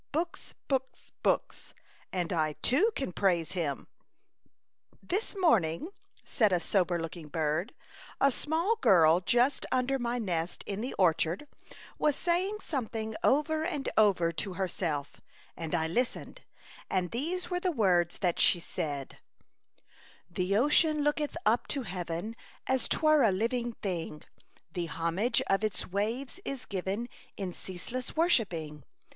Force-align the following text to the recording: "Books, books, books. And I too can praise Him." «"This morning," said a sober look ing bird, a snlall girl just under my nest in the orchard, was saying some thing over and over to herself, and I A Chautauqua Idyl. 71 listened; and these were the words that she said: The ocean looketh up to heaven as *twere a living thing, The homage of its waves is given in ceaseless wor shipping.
"Books, 0.11 0.55
books, 0.67 1.11
books. 1.21 1.75
And 2.11 2.33
I 2.33 2.53
too 2.63 2.89
can 2.95 3.11
praise 3.13 3.51
Him." 3.51 3.85
«"This 5.13 5.35
morning," 5.37 5.91
said 6.25 6.51
a 6.51 6.59
sober 6.59 6.99
look 6.99 7.15
ing 7.15 7.27
bird, 7.27 7.75
a 8.19 8.31
snlall 8.31 8.81
girl 8.81 9.19
just 9.19 9.67
under 9.71 9.99
my 9.99 10.17
nest 10.17 10.63
in 10.65 10.81
the 10.81 10.95
orchard, 10.95 11.47
was 11.99 12.15
saying 12.15 12.57
some 12.61 12.87
thing 12.87 13.13
over 13.23 13.63
and 13.63 13.89
over 13.95 14.31
to 14.31 14.53
herself, 14.53 15.21
and 15.55 15.75
I 15.75 15.85
A 15.85 15.89
Chautauqua 15.89 15.91
Idyl. 15.99 16.05
71 16.05 16.25
listened; 16.25 16.41
and 16.89 17.11
these 17.11 17.49
were 17.51 17.59
the 17.59 17.71
words 17.71 18.17
that 18.21 18.39
she 18.39 18.59
said: 18.59 19.19
The 20.31 20.57
ocean 20.57 21.03
looketh 21.03 21.37
up 21.45 21.67
to 21.67 21.83
heaven 21.83 22.35
as 22.65 22.87
*twere 22.87 23.21
a 23.21 23.31
living 23.31 23.73
thing, 23.83 24.23
The 24.73 24.87
homage 24.87 25.43
of 25.45 25.63
its 25.63 25.85
waves 25.85 26.39
is 26.43 26.65
given 26.65 27.07
in 27.37 27.53
ceaseless 27.53 28.15
wor 28.15 28.29
shipping. 28.29 28.83